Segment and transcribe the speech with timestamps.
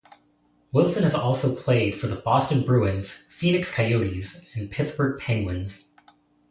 [0.71, 5.93] Wilson has also played for the Boston Bruins, Phoenix Coyotes and Pittsburgh Penguins.